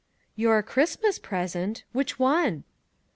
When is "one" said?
2.17-2.63